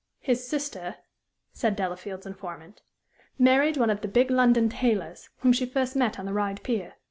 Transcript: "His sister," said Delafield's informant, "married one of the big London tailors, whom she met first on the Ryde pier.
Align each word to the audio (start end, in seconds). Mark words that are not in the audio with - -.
"His 0.19 0.47
sister," 0.47 0.95
said 1.53 1.75
Delafield's 1.75 2.25
informant, 2.25 2.81
"married 3.37 3.77
one 3.77 3.91
of 3.91 4.01
the 4.01 4.07
big 4.07 4.31
London 4.31 4.67
tailors, 4.67 5.29
whom 5.41 5.53
she 5.53 5.65
met 5.65 5.73
first 5.73 6.19
on 6.19 6.25
the 6.25 6.33
Ryde 6.33 6.63
pier. 6.63 6.95